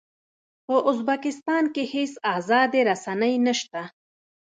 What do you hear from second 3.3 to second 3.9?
نه شته.